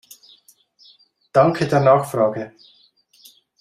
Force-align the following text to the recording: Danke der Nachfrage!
Danke 1.31 1.67
der 1.67 1.79
Nachfrage! 1.79 2.55